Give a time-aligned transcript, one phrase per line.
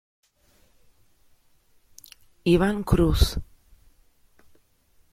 [2.53, 3.37] Iván Cruz